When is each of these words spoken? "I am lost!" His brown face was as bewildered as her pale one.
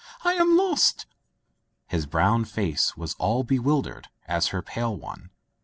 "I 0.23 0.33
am 0.33 0.57
lost!" 0.57 1.05
His 1.85 2.07
brown 2.07 2.45
face 2.45 2.97
was 2.97 3.15
as 3.21 3.43
bewildered 3.45 4.07
as 4.27 4.47
her 4.47 4.63
pale 4.63 4.97
one. 4.97 5.29